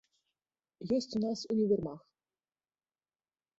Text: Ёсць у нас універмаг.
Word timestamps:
Ёсць 0.97 1.15
у 1.19 1.21
нас 1.27 1.39
універмаг. 1.57 1.99